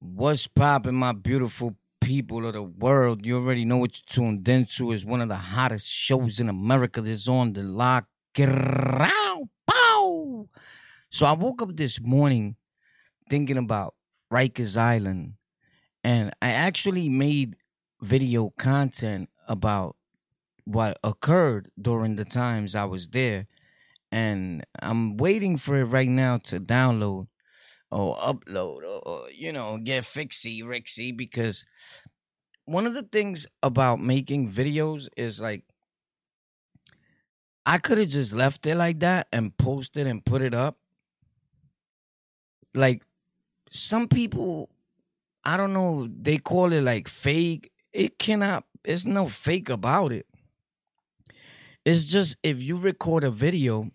[0.00, 3.24] What's poppin', my beautiful people of the world?
[3.24, 4.92] You already know what you're tuned into.
[4.92, 8.06] is one of the hottest shows in America that's on the lock.
[11.08, 12.56] So I woke up this morning
[13.30, 13.94] thinking about
[14.30, 15.34] Rikers Island,
[16.04, 17.56] and I actually made
[18.02, 19.96] video content about
[20.64, 23.46] what occurred during the times I was there.
[24.12, 27.28] And I'm waiting for it right now to download
[27.90, 31.64] or upload or, you know get fixy rixy because
[32.64, 35.64] one of the things about making videos is like
[37.64, 40.78] I could have just left it like that and posted and put it up.
[42.74, 43.02] Like
[43.70, 44.70] some people,
[45.44, 47.72] I don't know, they call it like fake.
[47.92, 50.26] It cannot, it's no fake about it.
[51.84, 53.90] It's just if you record a video,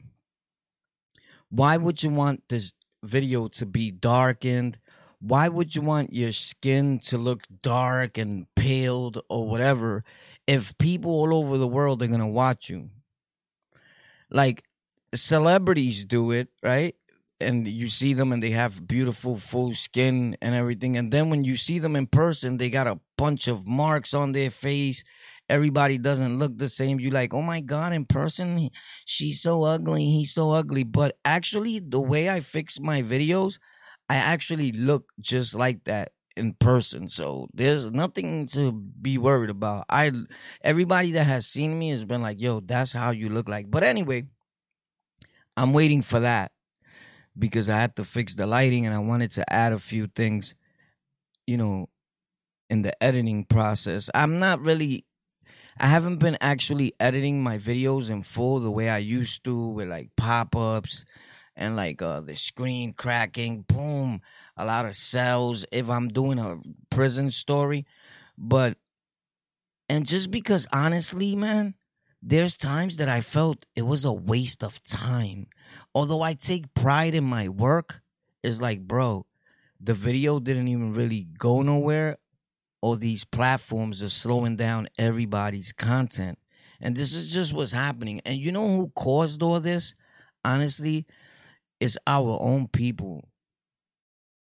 [1.50, 2.74] why would you want this
[3.04, 4.78] video to be darkened.
[5.20, 10.04] Why would you want your skin to look dark and paled or whatever
[10.48, 12.90] if people all over the world are going to watch you?
[14.30, 14.64] Like
[15.14, 16.96] celebrities do it, right?
[17.40, 20.96] And you see them and they have beautiful full skin and everything.
[20.96, 24.32] And then when you see them in person, they got a bunch of marks on
[24.32, 25.04] their face
[25.52, 27.00] everybody doesn't look the same.
[27.00, 28.70] You like, oh my god, in person,
[29.06, 30.84] she's so ugly, he's so ugly.
[30.84, 33.60] But actually, the way I fix my videos,
[34.10, 37.10] I actually look just like that in person.
[37.10, 39.86] So there's nothing to be worried about.
[39.90, 40.14] I
[40.64, 43.70] everybody that has seen me has been like, yo, that's how you look like.
[43.70, 44.24] But anyway,
[45.58, 46.54] I'm waiting for that
[47.38, 50.56] because I had to fix the lighting and I wanted to add a few things,
[51.46, 51.90] you know,
[52.70, 54.10] in the editing process.
[54.14, 55.06] I'm not really
[55.78, 59.88] I haven't been actually editing my videos in full the way I used to with
[59.88, 61.06] like pop ups
[61.56, 64.22] and like uh, the screen cracking, boom,
[64.58, 67.86] a lot of cells if I'm doing a prison story.
[68.38, 68.78] But,
[69.90, 71.76] and just because honestly, man,
[72.22, 75.48] there's times that I felt it was a waste of time.
[75.94, 78.02] Although I take pride in my work,
[78.44, 79.26] it's like, bro,
[79.80, 82.18] the video didn't even really go nowhere
[82.82, 86.38] or these platforms are slowing down everybody's content.
[86.80, 88.22] And this is just what's happening.
[88.26, 89.94] And you know who caused all this?
[90.44, 91.06] Honestly,
[91.80, 93.28] it's our own people.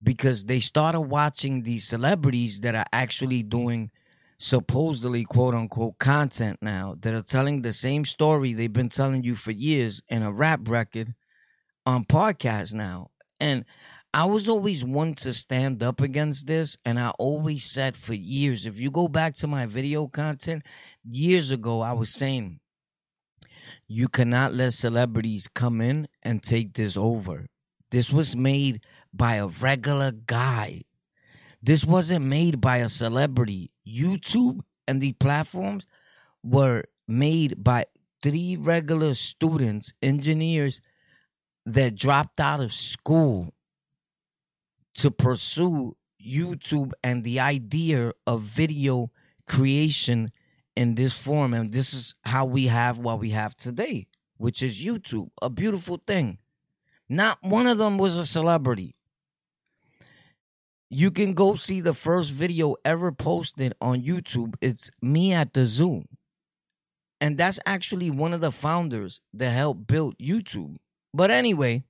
[0.03, 3.89] Because they started watching these celebrities that are actually doing
[4.37, 9.33] supposedly quote unquote content now that are telling the same story they've been telling you
[9.33, 11.15] for years in a rap record
[11.87, 13.09] on podcast now.
[13.39, 13.65] And
[14.13, 18.65] I was always one to stand up against this, and I always said for years,
[18.65, 20.63] if you go back to my video content,
[21.03, 22.59] years ago, I was saying,
[23.87, 27.47] you cannot let celebrities come in and take this over.
[27.91, 28.81] This was made
[29.13, 30.83] by a regular guy.
[31.61, 33.71] This wasn't made by a celebrity.
[33.87, 35.85] YouTube and the platforms
[36.43, 37.85] were made by
[38.23, 40.81] three regular students, engineers
[41.65, 43.53] that dropped out of school
[44.97, 49.11] to pursue YouTube and the idea of video
[49.47, 50.31] creation
[50.75, 51.53] in this form.
[51.53, 54.07] And this is how we have what we have today,
[54.37, 56.39] which is YouTube, a beautiful thing.
[57.09, 58.95] Not one of them was a celebrity.
[60.89, 64.55] You can go see the first video ever posted on YouTube.
[64.61, 66.05] It's me at the zoo.
[67.19, 70.77] And that's actually one of the founders that helped build YouTube.
[71.13, 71.83] But anyway,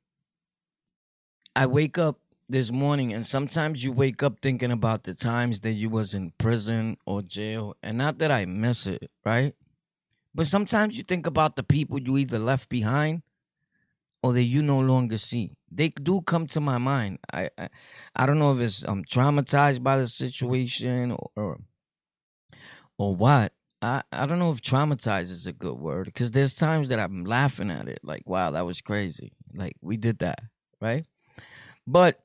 [1.55, 2.19] I wake up
[2.49, 6.31] this morning and sometimes you wake up thinking about the times that you was in
[6.37, 9.53] prison or jail and not that I miss it, right?
[10.33, 13.23] But sometimes you think about the people you either left behind
[14.23, 15.51] or that you no longer see.
[15.71, 17.19] They do come to my mind.
[17.33, 17.69] I I,
[18.15, 21.57] I don't know if it's I'm traumatized by the situation or or,
[22.97, 23.53] or what.
[23.81, 27.25] I, I don't know if traumatized is a good word because there's times that I'm
[27.25, 30.39] laughing at it like wow that was crazy like we did that
[30.81, 31.05] right
[31.85, 32.19] but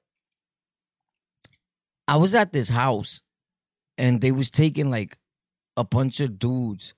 [2.08, 3.22] I was at this house
[3.96, 5.16] and they was taking like
[5.76, 6.94] a bunch of dudes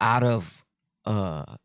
[0.00, 0.64] out of
[1.04, 1.56] uh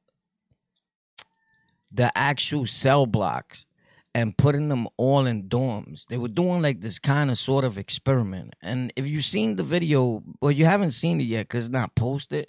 [1.92, 3.68] the actual cell blocks
[4.16, 6.06] and putting them all in dorms.
[6.08, 8.56] They were doing like this kind of sort of experiment.
[8.62, 11.96] And if you've seen the video, well, you haven't seen it yet because it's not
[11.96, 12.48] posted,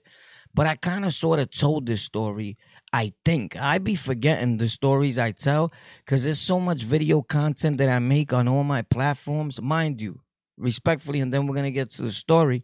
[0.55, 2.57] but I kind of sort of told this story.
[2.95, 5.73] I think I be forgetting the stories I tell
[6.05, 9.61] because there's so much video content that I make on all my platforms.
[9.61, 10.21] Mind you,
[10.57, 12.63] respectfully, and then we're gonna get to the story.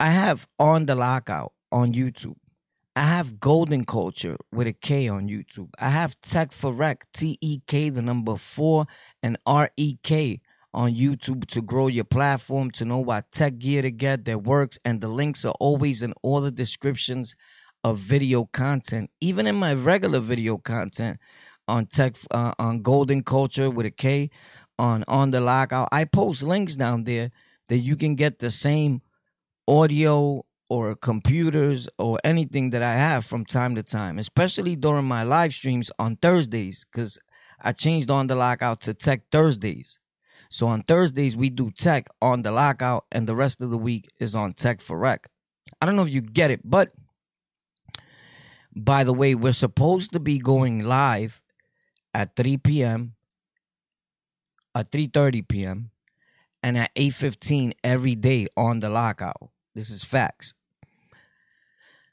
[0.00, 2.36] I have on the lockout on YouTube.
[2.96, 5.68] I have Golden Culture with a K on YouTube.
[5.78, 8.86] I have Tech for Rec, T E K, the number four,
[9.22, 10.40] and R E K
[10.72, 14.78] on YouTube to grow your platform, to know what tech gear to get that works.
[14.82, 17.36] And the links are always in all the descriptions
[17.84, 21.18] of video content, even in my regular video content
[21.68, 24.30] on tech, uh, on Golden Culture with a K,
[24.78, 25.88] on On the Lockout.
[25.92, 27.30] I post links down there
[27.68, 29.02] that you can get the same
[29.68, 35.22] audio or computers or anything that I have from time to time, especially during my
[35.22, 37.20] live streams on Thursdays, because
[37.60, 40.00] I changed on the lockout to Tech Thursdays.
[40.50, 44.08] So on Thursdays, we do tech on the lockout, and the rest of the week
[44.18, 45.28] is on tech for rec.
[45.80, 46.92] I don't know if you get it, but
[48.74, 51.40] by the way, we're supposed to be going live
[52.12, 53.14] at 3 p.m.,
[54.74, 55.90] at 3.30 p.m.,
[56.62, 59.50] and at 8.15 every day on the lockout.
[59.74, 60.54] This is facts.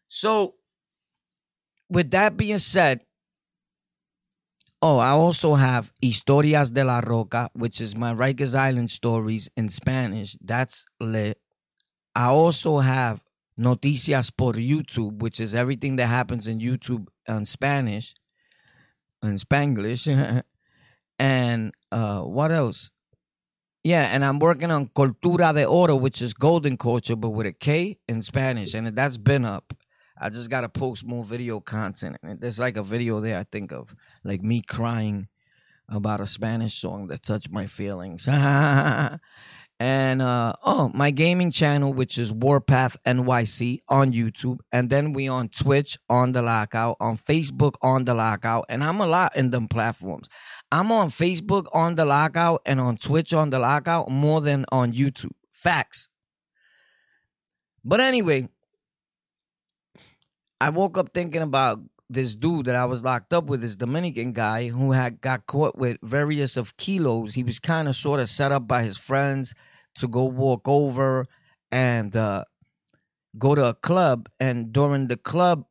[0.09, 0.55] So,
[1.89, 3.01] with that being said,
[4.81, 9.69] oh, I also have Historias de la Roca, which is my Rikers Island stories in
[9.69, 10.37] Spanish.
[10.41, 11.39] That's lit.
[12.15, 13.21] I also have
[13.57, 18.15] Noticias por YouTube, which is everything that happens in YouTube in Spanish,
[19.21, 20.07] in Spanglish.
[21.19, 22.92] and uh, what else?
[23.83, 27.53] Yeah, and I'm working on Cultura de Oro, which is golden culture, but with a
[27.53, 29.74] K in Spanish, and that's been up.
[30.19, 32.18] I just gotta post more video content.
[32.21, 35.30] And there's like a video there I think of, like me crying
[35.89, 38.27] about a Spanish song that touched my feelings.
[39.81, 45.27] and uh, oh, my gaming channel, which is Warpath NYC on YouTube, and then we
[45.27, 49.49] on Twitch on the Lockout, on Facebook on the Lockout, and I'm a lot in
[49.49, 50.29] them platforms.
[50.71, 54.93] I'm on Facebook on the Lockout and on Twitch on the Lockout more than on
[54.93, 55.33] YouTube.
[55.51, 56.09] Facts.
[57.83, 58.49] But anyway,
[60.59, 64.31] I woke up thinking about this dude that I was locked up with, this Dominican
[64.31, 67.33] guy who had got caught with various of kilos.
[67.33, 69.55] He was kind of sort of set up by his friends
[69.95, 71.25] to go walk over
[71.71, 72.43] and uh,
[73.38, 74.29] go to a club.
[74.39, 75.65] And during the club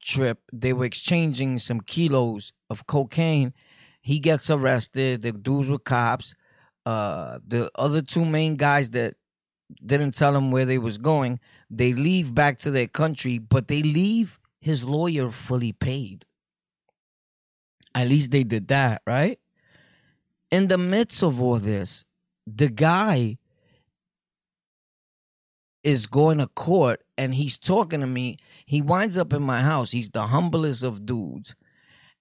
[0.00, 3.52] trip, they were exchanging some kilos of cocaine.
[4.00, 5.22] He gets arrested.
[5.22, 6.34] The dudes were cops.
[6.84, 9.14] Uh, the other two main guys that
[9.84, 11.40] didn't tell him where they was going,
[11.70, 16.26] they leave back to their country, but they leave his lawyer fully paid.
[17.94, 19.38] At least they did that, right?
[20.50, 22.04] In the midst of all this,
[22.46, 23.38] the guy
[25.82, 28.38] is going to court and he's talking to me.
[28.66, 29.92] He winds up in my house.
[29.92, 31.54] He's the humblest of dudes.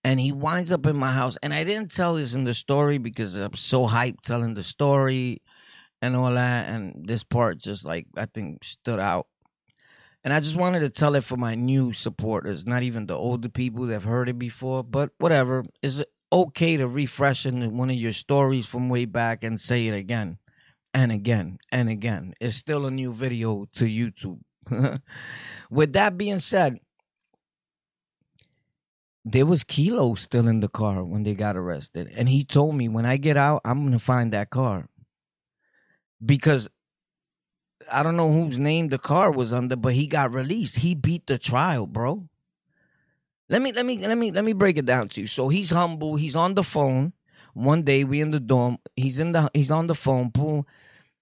[0.04, 1.38] And he winds up in my house.
[1.42, 5.42] And I didn't tell this in the story because I'm so hyped telling the story
[6.02, 6.68] and all that.
[6.68, 9.28] And this part just like, I think, stood out.
[10.26, 13.50] And I just wanted to tell it for my new supporters, not even the older
[13.50, 15.66] people that have heard it before, but whatever.
[15.82, 19.94] It's okay to refresh in one of your stories from way back and say it
[19.94, 20.40] again
[20.94, 22.34] and again and again.
[22.42, 24.40] It's still a new video to YouTube.
[25.70, 26.80] With that being said,
[29.24, 32.12] there was Kilo still in the car when they got arrested.
[32.16, 34.90] And he told me when I get out, I'm going to find that car.
[36.26, 36.70] Because
[37.92, 40.78] I don't know whose name the car was under, but he got released.
[40.78, 42.28] He beat the trial, bro.
[43.54, 45.28] Let me let me let me let me break it down to you.
[45.28, 46.16] So he's humble.
[46.16, 47.14] He's on the phone.
[47.54, 48.80] One day we in the dorm.
[48.96, 50.30] He's in the he's on the phone.
[50.30, 50.66] Boom.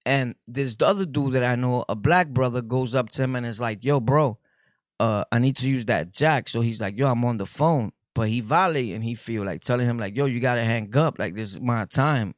[0.05, 3.45] And this other dude that I know, a black brother, goes up to him and
[3.45, 4.37] is like, "Yo, bro,
[4.97, 7.91] uh, I need to use that jack." So he's like, "Yo, I'm on the phone."
[8.13, 11.19] But he valet and he feel like telling him like, "Yo, you gotta hang up.
[11.19, 12.33] Like this is my time."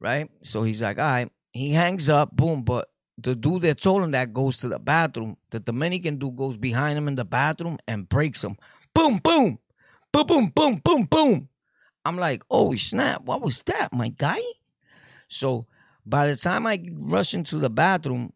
[0.00, 0.30] Right.
[0.40, 2.34] So he's like, "All right." He hangs up.
[2.34, 2.62] Boom.
[2.62, 5.36] But the dude that told him that goes to the bathroom.
[5.50, 8.56] The Dominican dude goes behind him in the bathroom and breaks him.
[8.94, 9.58] Boom, boom,
[10.12, 11.48] boom, boom, boom, boom, boom.
[12.04, 13.22] I'm like, oh snap!
[13.22, 14.40] What was that, my guy?
[15.28, 15.66] So
[16.06, 18.32] by the time I rush into the bathroom,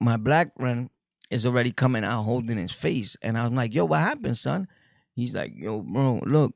[0.00, 0.90] my black friend
[1.30, 4.68] is already coming out holding his face, and I'm like, yo, what happened, son?
[5.14, 6.54] He's like, yo, bro, look,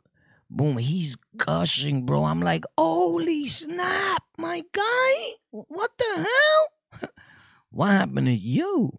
[0.50, 2.24] boom, he's gushing, bro.
[2.24, 7.10] I'm like, holy snap, my guy, what the hell?
[7.70, 8.98] what happened to you?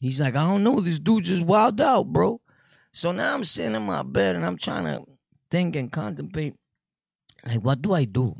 [0.00, 0.80] He's like, I don't know.
[0.80, 2.40] This dude just wild out, bro.
[2.98, 5.04] So now I'm sitting in my bed and I'm trying to
[5.52, 6.56] think and contemplate.
[7.46, 8.34] Like, what do I do?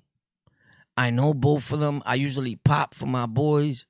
[0.96, 2.02] I know both of them.
[2.04, 3.86] I usually pop for my boys,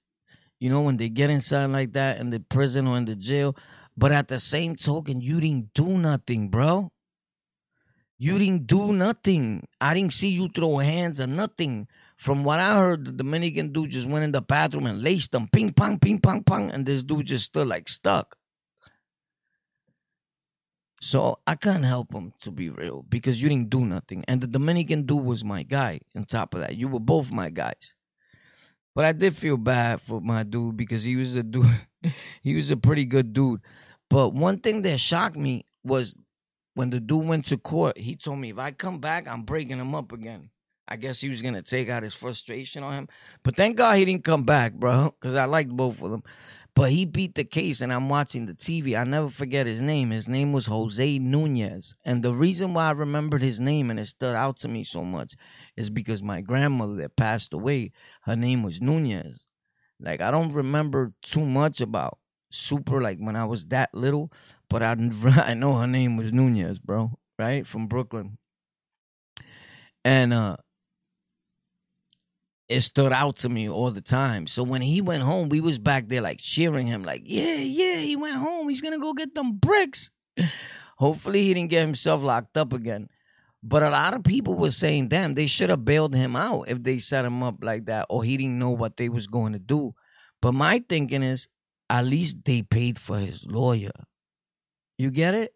[0.61, 3.57] you know, when they get inside like that in the prison or in the jail.
[3.97, 6.93] But at the same token, you didn't do nothing, bro.
[8.19, 9.67] You didn't do nothing.
[9.81, 11.89] I didn't see you throw hands or nothing.
[12.19, 15.49] From what I heard, the Dominican dude just went in the bathroom and laced them,
[15.51, 18.38] ping pong, ping pong, pong, and this dude just stood like stuck.
[21.01, 24.25] So I can't help him to be real because you didn't do nothing.
[24.27, 26.01] And the Dominican dude was my guy.
[26.17, 27.95] On top of that, you were both my guys.
[28.95, 31.73] But I did feel bad for my dude because he was a dude.
[32.43, 33.61] he was a pretty good dude.
[34.11, 36.17] But one thing that shocked me was
[36.75, 39.79] when the dude went to court, he told me if I come back, I'm breaking
[39.79, 40.51] him up again.
[40.89, 43.09] I guess he was gonna take out his frustration on him.
[43.43, 46.23] But thank God he didn't come back, bro, because I liked both of them.
[46.79, 48.97] But he beat the case, and I'm watching the TV.
[48.97, 50.13] I never forget his name.
[50.13, 51.97] His name was Jose Nunez.
[52.05, 55.03] And the reason why I remembered his name and it stood out to me so
[55.03, 55.35] much
[55.77, 57.91] is because my grandmother that passed away,
[58.23, 59.45] her name was Nunez.
[59.99, 62.19] Like, I don't remember too much about
[62.53, 64.31] Super, like when I was that little,
[64.71, 64.95] but I,
[65.25, 67.67] I know her name was Nunez, bro, right?
[67.67, 68.39] From Brooklyn.
[70.05, 70.59] And, uh,
[72.69, 74.47] it stood out to me all the time.
[74.47, 77.97] So when he went home, we was back there like cheering him, like, yeah, yeah,
[77.97, 78.69] he went home.
[78.69, 80.11] He's gonna go get them bricks.
[80.99, 83.09] Hopefully he didn't get himself locked up again.
[83.63, 86.83] But a lot of people were saying, damn, they should have bailed him out if
[86.83, 89.59] they set him up like that, or he didn't know what they was going to
[89.59, 89.95] do.
[90.41, 91.49] But my thinking is,
[91.91, 93.91] at least they paid for his lawyer.
[94.97, 95.55] You get it?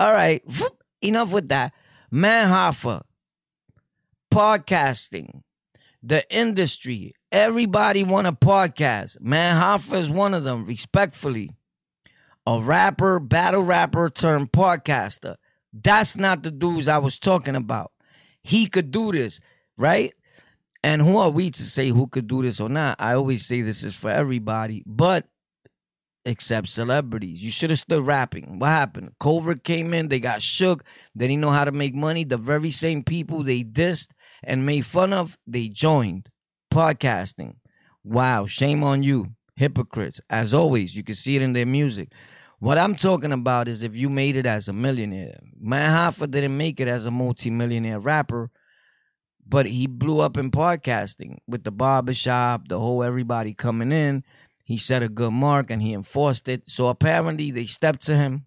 [0.00, 0.42] All right,
[1.02, 1.72] enough with that.
[2.10, 3.02] Math Hoffa,
[4.32, 5.42] podcasting
[6.04, 7.14] the industry.
[7.32, 9.20] Everybody want a podcast.
[9.20, 11.50] Math Hoffa is one of them, respectfully.
[12.46, 15.36] A rapper, battle rapper turned podcaster.
[15.72, 17.90] That's not the dudes I was talking about.
[18.42, 19.40] He could do this,
[19.78, 20.12] right?
[20.82, 22.96] And who are we to say who could do this or not?
[23.00, 25.26] I always say this is for everybody, but
[26.26, 27.42] except celebrities.
[27.42, 28.58] You should have stood rapping.
[28.58, 29.12] What happened?
[29.20, 30.84] COVID came in, they got shook.
[31.14, 32.24] They didn't know how to make money.
[32.24, 34.10] The very same people they dissed
[34.46, 36.28] and made fun of, they joined
[36.72, 37.56] podcasting.
[38.02, 40.20] Wow, shame on you, hypocrites.
[40.28, 42.12] As always, you can see it in their music.
[42.58, 45.38] What I'm talking about is if you made it as a millionaire.
[45.60, 48.50] Math Hoffa didn't make it as a multimillionaire rapper,
[49.46, 54.24] but he blew up in podcasting with the barbershop, the whole everybody coming in.
[54.64, 56.62] He set a good mark and he enforced it.
[56.66, 58.46] So apparently they stepped to him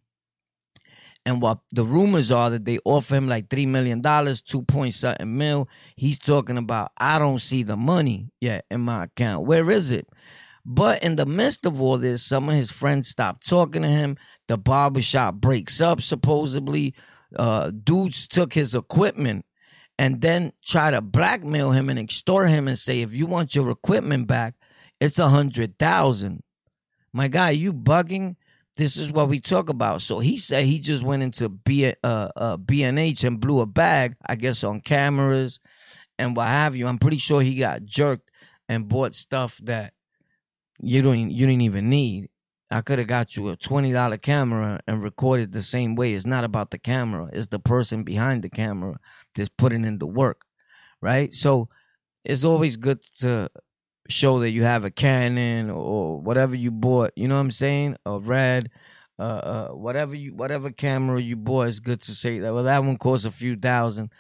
[1.28, 4.94] and what the rumors are that they offer him like three million dollars, two point
[4.94, 5.68] something mil.
[5.98, 9.46] He's talking about I don't see the money yet in my account.
[9.46, 10.08] Where is it?
[10.66, 14.16] But in the midst of all this, some of his friends stop talking to him.
[14.48, 16.96] The barbershop breaks up, supposedly.
[17.36, 19.46] Uh, dudes took his equipment
[20.00, 23.70] and then try to blackmail him and extort him and say, if you want your
[23.70, 24.56] equipment back,
[25.02, 26.42] it's a hundred thousand.
[27.12, 28.38] My guy, you bugging?
[28.78, 30.02] This is what we talk about.
[30.02, 34.16] So he said he just went into B, uh, uh, B&H and blew a bag,
[34.26, 35.60] I guess, on cameras
[36.18, 36.88] and what have you.
[36.88, 38.30] I'm pretty sure he got jerked
[38.70, 39.94] and bought stuff that
[40.80, 42.30] you don't you didn't even need.
[42.70, 46.14] I could have got you a twenty dollar camera and recorded the same way.
[46.14, 49.00] It's not about the camera; it's the person behind the camera
[49.34, 50.42] that's putting in the work,
[51.02, 51.34] right?
[51.34, 51.70] So
[52.24, 53.50] it's always good to
[54.10, 57.12] show that you have a Canon or whatever you bought.
[57.16, 57.98] You know what I'm saying?
[58.06, 58.70] A red,
[59.20, 61.68] uh, uh, whatever you, whatever camera you bought.
[61.68, 62.54] It's good to say that.
[62.54, 64.12] Well, that one cost a few thousand,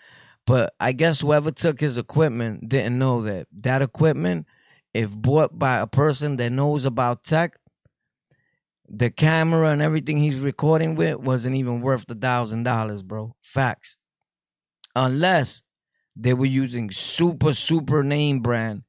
[0.45, 4.47] but I guess whoever took his equipment didn't know that that equipment,
[4.93, 7.57] if bought by a person that knows about tech,
[8.89, 13.35] the camera and everything he's recording with wasn't even worth the thousand dollars, bro.
[13.41, 13.97] Facts.
[14.95, 15.61] Unless
[16.15, 18.83] they were using super super name brand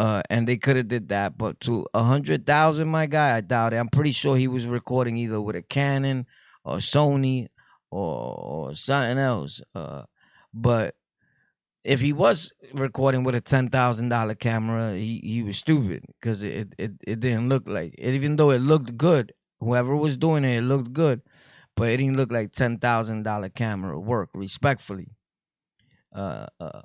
[0.00, 3.42] uh, and they could have did that, but to a hundred thousand, my guy, I
[3.42, 3.76] doubt it.
[3.76, 6.24] I'm pretty sure he was recording either with a Canon
[6.64, 7.48] or Sony
[7.90, 9.60] or, or something else.
[9.74, 10.04] Uh,
[10.54, 10.94] but
[11.84, 16.42] if he was recording with a ten thousand dollar camera, he, he was stupid because
[16.42, 19.34] it, it it didn't look like it, even though it looked good.
[19.58, 21.20] Whoever was doing it, it looked good,
[21.76, 24.30] but it didn't look like ten thousand dollar camera work.
[24.32, 25.10] Respectfully,
[26.14, 26.82] uh, uh,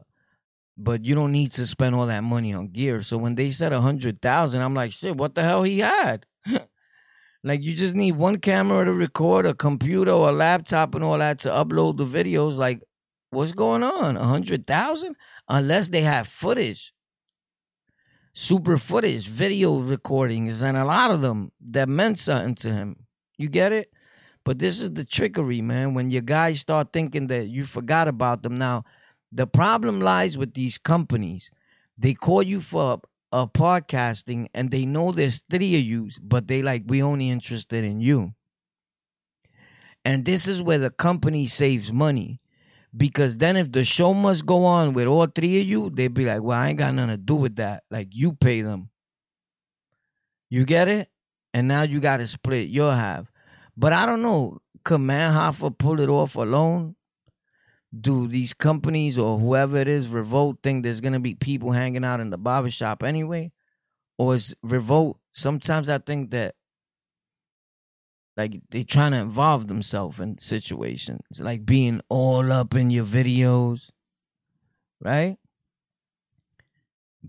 [0.77, 3.01] but you don't need to spend all that money on gear.
[3.01, 6.25] So when they said a hundred thousand, I'm like, shit, what the hell he had?
[7.43, 11.17] like you just need one camera to record, a computer or a laptop and all
[11.17, 12.57] that to upload the videos.
[12.57, 12.83] Like,
[13.29, 14.17] what's going on?
[14.17, 15.15] A hundred thousand?
[15.47, 16.91] Unless they have footage.
[18.33, 22.97] Super footage, video recordings, and a lot of them that meant something to him.
[23.37, 23.89] You get it?
[24.43, 25.93] But this is the trickery, man.
[25.93, 28.83] When your guys start thinking that you forgot about them now,
[29.31, 31.51] the problem lies with these companies.
[31.97, 32.99] They call you for
[33.31, 37.29] a, a podcasting and they know there's three of you, but they like, we only
[37.29, 38.33] interested in you.
[40.03, 42.39] And this is where the company saves money.
[42.95, 46.23] Because then if the show must go on with all three of you, they'd be
[46.23, 47.83] like, well, I ain't got nothing to do with that.
[47.91, 48.89] Like you pay them.
[50.49, 51.09] You get it?
[51.53, 53.29] And now you gotta split your half.
[53.75, 56.95] But I don't know could Math Hoffa pull it off alone?
[58.01, 62.19] Do these companies or whoever it is, Revolt, think there's gonna be people hanging out
[62.19, 63.51] in the barbershop anyway?
[64.17, 66.55] Or is Revolt sometimes I think that
[68.37, 73.91] like they trying to involve themselves in situations, like being all up in your videos,
[75.01, 75.37] right?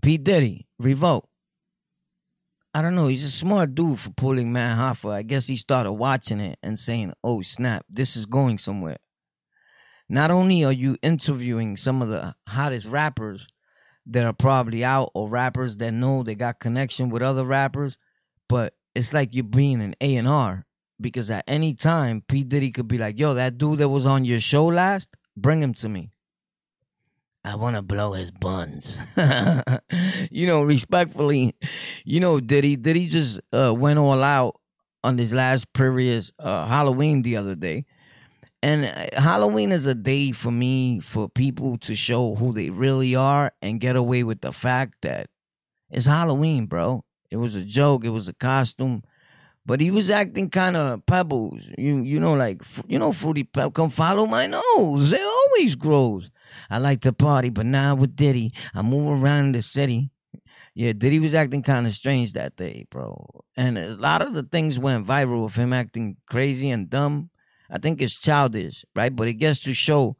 [0.01, 0.17] P.
[0.17, 1.27] Diddy, Revolt.
[2.73, 3.07] I don't know.
[3.07, 5.11] He's a smart dude for pulling Math Hoffa.
[5.11, 8.97] I guess he started watching it and saying, "Oh snap, this is going somewhere."
[10.09, 13.47] Not only are you interviewing some of the hottest rappers
[14.05, 17.97] that are probably out, or rappers that know they got connection with other rappers,
[18.47, 20.65] but it's like you're being an A and R
[20.99, 24.25] because at any time P Diddy could be like, "Yo, that dude that was on
[24.25, 26.11] your show last, bring him to me."
[27.43, 28.99] I want to blow his buns.
[30.31, 31.55] you know, respectfully,
[32.03, 34.59] you know, Diddy Diddy just uh, went all out
[35.03, 37.85] on this last previous uh, Halloween the other day.
[38.61, 43.15] And uh, Halloween is a day for me for people to show who they really
[43.15, 45.29] are and get away with the fact that
[45.89, 47.03] it's Halloween, bro.
[47.29, 49.03] It was a joke, it was a costume.
[49.65, 51.69] But he was acting kind of pebbles.
[51.77, 55.11] You you know, like, you know, Fruity Pebbles, come follow my nose.
[55.11, 56.31] It always grows.
[56.69, 60.09] I like to party, but now with Diddy, I move around the city.
[60.73, 63.43] Yeah, Diddy was acting kind of strange that day, bro.
[63.57, 67.29] And a lot of the things went viral of him acting crazy and dumb.
[67.69, 69.15] I think it's childish, right?
[69.15, 70.15] But it gets to show,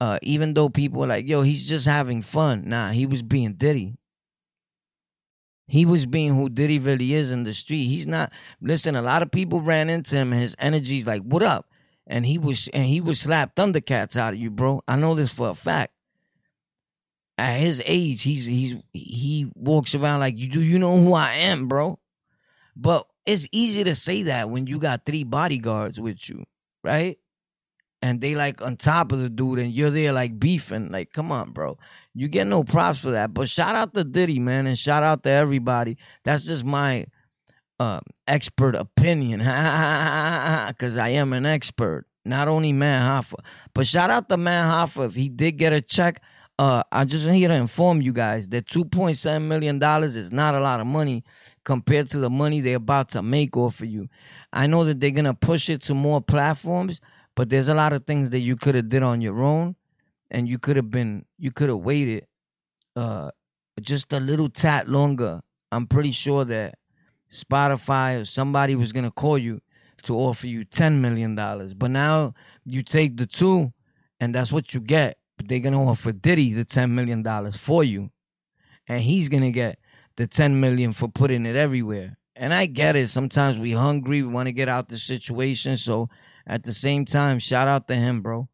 [0.00, 2.68] uh, even though people are like, yo, he's just having fun.
[2.68, 3.96] Nah, he was being Diddy.
[5.66, 7.84] He was being who Diddy really is in the street.
[7.84, 8.32] He's not.
[8.60, 10.32] Listen, a lot of people ran into him.
[10.32, 11.70] And his energy's like, "What up?"
[12.06, 14.82] And he was and he was slap Thundercats out of you, bro.
[14.86, 15.92] I know this for a fact.
[17.38, 20.60] At his age, he's he's he walks around like you do.
[20.60, 21.98] You know who I am, bro.
[22.76, 26.44] But it's easy to say that when you got three bodyguards with you,
[26.84, 27.18] right?
[28.04, 30.90] and they like on top of the dude and you're there like beefing.
[30.92, 31.78] Like, come on, bro.
[32.12, 33.32] You get no props for that.
[33.32, 35.96] But shout out to Diddy, man, and shout out to everybody.
[36.22, 37.06] That's just my
[37.80, 39.40] uh, expert opinion.
[40.68, 42.04] Because I am an expert.
[42.26, 43.42] Not only Math Hoffa.
[43.72, 45.06] But shout out to Math Hoffa.
[45.06, 46.20] If he did get a check,
[46.58, 50.80] uh, I just here to inform you guys that $2.7 million is not a lot
[50.80, 51.24] of money
[51.64, 54.08] compared to the money they're about to make off of you.
[54.52, 57.00] I know that they're to push it to more platforms
[57.34, 59.76] but there's a lot of things that you could have did on your own,
[60.30, 62.26] and you could have been you could have waited
[62.96, 63.30] uh
[63.80, 65.40] just a little tat longer.
[65.72, 66.76] I'm pretty sure that
[67.32, 69.60] Spotify or somebody was gonna call you
[70.04, 71.74] to offer you ten million dollars.
[71.74, 73.72] But now you take the two,
[74.20, 75.18] and that's what you get.
[75.36, 78.10] But they're gonna offer Diddy the ten million dollars for you,
[78.86, 79.78] and he's gonna get
[80.16, 82.18] the ten million for putting it everywhere.
[82.36, 83.08] And I get it.
[83.08, 86.08] Sometimes we hungry, we want to get out the situation, so
[86.46, 88.48] at the same time, shout out to him, bro.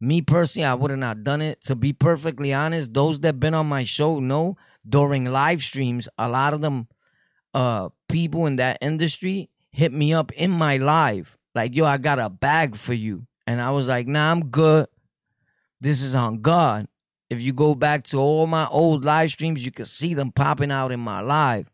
[0.00, 1.60] Me personally, I would have not done it.
[1.62, 4.56] To be perfectly honest, those that been on my show know
[4.88, 6.88] during live streams, a lot of them
[7.54, 11.36] uh people in that industry hit me up in my live.
[11.54, 13.26] Like, yo, I got a bag for you.
[13.46, 14.88] And I was like, nah, I'm good.
[15.80, 16.88] This is on God.
[17.28, 20.70] If you go back to all my old live streams, you can see them popping
[20.70, 21.70] out in my live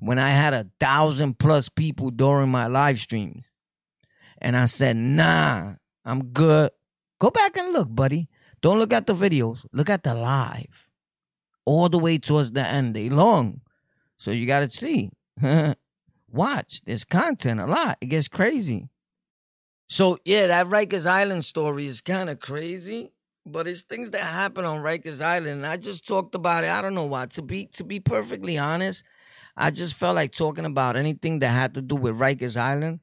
[0.00, 3.52] when I had a thousand plus people during my live streams.
[4.38, 6.70] And I said, nah, I'm good.
[7.18, 8.28] Go back and look, buddy.
[8.60, 9.64] Don't look at the videos.
[9.72, 10.88] Look at the live.
[11.64, 12.94] All the way towards the end.
[12.94, 13.60] They long.
[14.18, 15.10] So you got to see.
[16.30, 16.82] Watch.
[16.84, 17.98] There's content a lot.
[18.00, 18.88] It gets crazy.
[19.88, 23.12] So, yeah, that Rikers Island story is kind of crazy,
[23.46, 25.62] but it's things that happen on Rikers Island.
[25.62, 26.70] And I just talked about it.
[26.70, 27.26] I don't know why.
[27.26, 29.04] To be to be perfectly honest,
[29.56, 33.00] I just felt like talking about anything that had to do with Rikers Island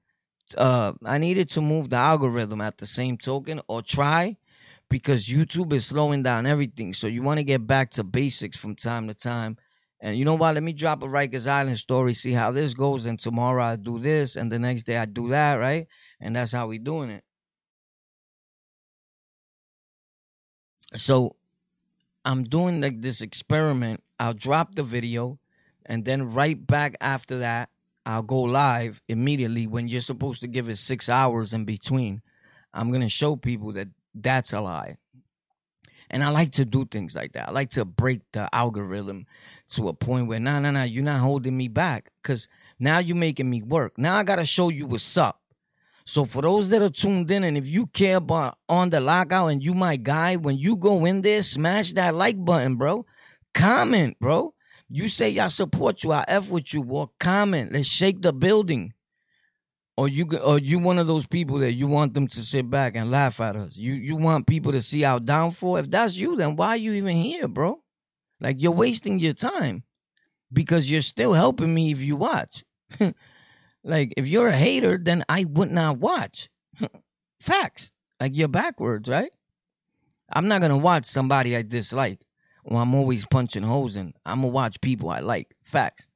[0.58, 4.38] uh, I needed to move the algorithm at the same token or try
[4.90, 6.94] because YouTube is slowing down everything.
[6.94, 9.58] So you want to get back to basics from time to time.
[10.02, 10.56] And you know what?
[10.56, 13.06] Let me drop a Rikers Island story, see how this goes.
[13.06, 15.88] And tomorrow I do this, and the next day I do that, right?
[16.20, 17.24] And that's how we doing it.
[20.96, 21.36] So
[22.26, 24.04] I'm doing like this experiment.
[24.20, 25.40] I'll drop the video,
[25.86, 27.70] and then right back after that,
[28.06, 32.22] I'll go live immediately when you're supposed to give it six hours in between.
[32.74, 34.98] I'm gonna show people that that's a lie.
[36.10, 37.50] And I like to do things like that.
[37.50, 39.28] I like to break the algorithm
[39.70, 42.12] to a point where, nah, nah, nah, you're not holding me back.
[42.22, 42.50] Cause
[42.80, 43.98] now you're making me work.
[43.98, 45.41] Now I gotta show you what's up.
[46.06, 49.48] So for those that are tuned in, and if you care about on the lockout
[49.48, 53.06] and you my guy, when you go in there, smash that like button, bro.
[53.54, 54.54] Comment, bro.
[54.90, 56.12] You say y'all support you.
[56.12, 57.08] I F with you, boy.
[57.20, 57.72] Comment.
[57.72, 58.94] Let's shake the building.
[59.98, 62.96] or you or you one of those people that you want them to sit back
[62.96, 63.78] and laugh at us.
[63.78, 65.78] You you want people to see our downfall.
[65.78, 67.82] If that's you, then why are you even here, bro?
[68.40, 69.84] Like you're wasting your time
[70.52, 72.64] because you're still helping me if you watch.
[73.84, 76.50] like if you're a hater, then I would not watch.
[77.40, 77.92] Facts.
[78.20, 79.32] Like you're backwards, right?
[80.32, 82.26] I'm not gonna watch somebody I dislike.
[82.64, 84.14] Or I'm always punching holes in.
[84.26, 85.56] I'm gonna watch people I like.
[85.64, 86.08] Facts.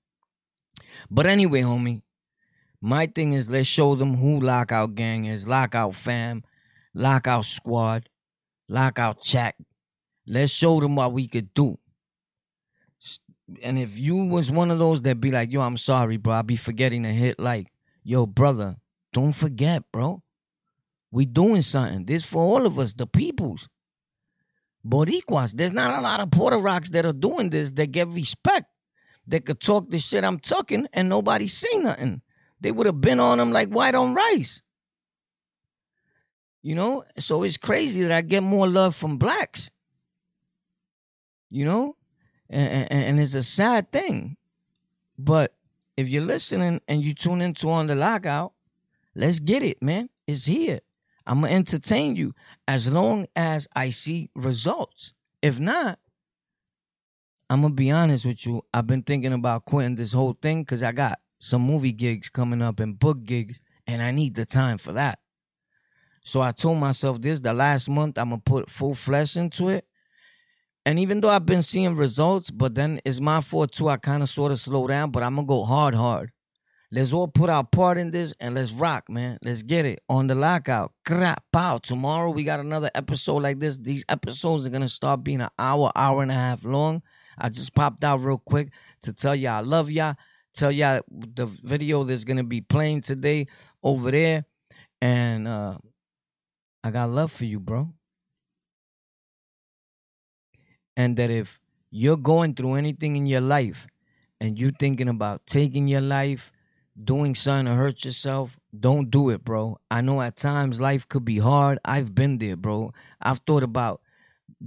[1.10, 2.04] But anyway, homie,
[2.82, 5.47] my thing is let's show them who Lockout Gang is.
[5.47, 6.43] Lockout Fam,
[6.93, 8.10] Lockout Squad,
[8.69, 9.56] Lockout Chat.
[10.28, 11.80] Let's show them what we could do.
[13.62, 16.41] And if you was one of those that be like, yo, I'm sorry, bro, I
[16.41, 17.71] be forgetting to hit like,
[18.03, 18.77] yo, brother,
[19.13, 20.23] don't forget, bro.
[21.12, 22.05] We doing something.
[22.05, 23.69] This for all of us, the peoples.
[24.86, 25.53] Boricuas.
[25.53, 28.67] There's not a lot of Puerto Rocks that are doing this that get respect.
[29.27, 32.21] That could talk the shit I'm talking and nobody say nothing.
[32.62, 34.62] They would have been on them like white on rice.
[36.62, 37.03] You know?
[37.17, 39.71] So it's crazy that I get more love from blacks.
[41.49, 41.95] You know?
[42.49, 44.38] And, and, it's a sad thing.
[45.17, 45.55] But
[45.97, 48.53] if you're listening and you tune into on the lockout,
[49.15, 50.10] let's get it, man.
[50.27, 50.81] It's here.
[51.25, 52.36] I'm gonna entertain you
[52.67, 55.13] as long as I see results.
[55.41, 55.99] If not,
[57.49, 58.63] I'm gonna be honest with you.
[58.73, 62.62] I've been thinking about quitting this whole thing because I got some movie gigs coming
[62.62, 65.19] up and book gigs, and I need the time for that.
[66.23, 69.88] So I told myself this the last month I'm gonna put full flesh into it.
[70.86, 73.89] And even though I've been seeing results, but then it's my fault too.
[73.89, 76.32] I kind of sort of slow down, but I'm gonna go hard, hard.
[76.91, 79.39] Let's all put our part in this and let's rock, man.
[79.41, 80.93] Let's get it on the lockout.
[81.06, 81.84] Crap out.
[81.84, 83.78] Tomorrow we got another episode like this.
[83.78, 87.02] These episodes are gonna start being an hour, hour and a half long.
[87.38, 88.71] I just popped out real quick
[89.02, 90.15] to tell y'all I love y'all.
[90.54, 93.48] Tell y'all the video that's gonna be playing today
[93.82, 94.45] over there.
[95.02, 95.80] And uh
[96.84, 97.94] I got love for you, bro.
[100.97, 101.60] And that if
[101.91, 103.88] you're going through anything in your life
[104.39, 106.51] and you're thinking about taking your life,
[106.97, 109.77] doing something to hurt yourself, don't do it, bro.
[109.91, 111.79] I know at times life could be hard.
[111.84, 112.93] I've been there, bro.
[113.21, 114.01] I've thought about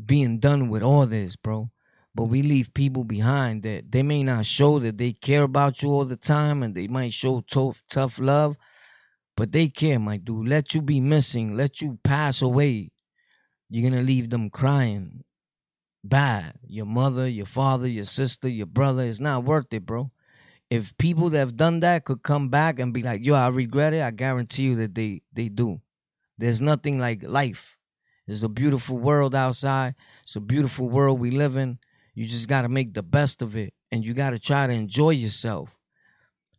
[0.07, 1.71] being done with all this, bro.
[2.15, 5.91] But we leave people behind that they may not show that they care about you
[5.91, 8.57] all the time and they might show tough, tough love,
[9.37, 10.49] but they care, my dude.
[10.49, 12.91] Let you be missing, let you pass away.
[13.71, 15.23] You're going to leave them crying
[16.09, 16.55] bad.
[16.67, 19.05] Your mother, your father, your sister, your brother.
[19.05, 20.11] It's not worth it, bro
[20.71, 23.95] if people that have done that could come back and be like, "Yo, I regret
[23.95, 25.81] it," I guarantee you that they they do.
[26.37, 27.77] There's nothing like life.
[28.27, 29.95] There's a beautiful world outside.
[30.23, 31.79] It's a beautiful world we live in.
[32.15, 34.73] You just got to make the best of it, and you got to try to
[34.73, 35.78] enjoy yourself.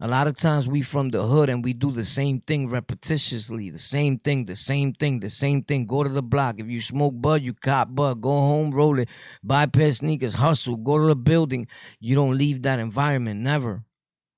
[0.01, 3.69] A lot of times we from the hood and we do the same thing repetitiously,
[3.69, 5.85] the same thing, the same thing, the same thing.
[5.85, 6.55] Go to the block.
[6.57, 8.21] If you smoke bud, you cop bud.
[8.21, 9.09] Go home, roll it.
[9.43, 10.77] Buy pair sneakers, hustle.
[10.77, 11.67] Go to the building.
[11.99, 13.83] You don't leave that environment, never.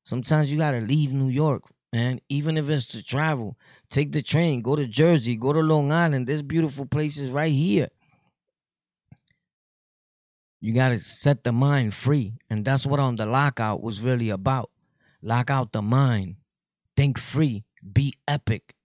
[0.03, 1.61] Sometimes you gotta leave New York,
[1.93, 2.21] man.
[2.27, 3.55] Even if it's to travel,
[3.91, 6.25] take the train, go to Jersey, go to Long Island.
[6.25, 7.89] There's beautiful places right here.
[10.59, 14.70] You gotta set the mind free, and that's what on the lockout was really about.
[15.21, 16.37] Lock out the mind,
[16.97, 18.75] think free, be epic.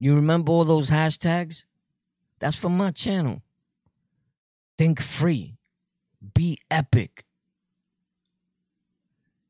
[0.00, 1.66] You remember all those hashtags?
[2.40, 3.42] That's from my channel.
[4.78, 5.56] Think free,
[6.34, 7.24] be epic.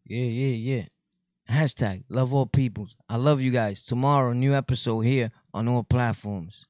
[0.05, 0.85] Yeah, yeah, yeah.
[1.51, 2.97] Hashtag love all peoples.
[3.09, 3.83] I love you guys.
[3.83, 6.67] Tomorrow, new episode here on all platforms.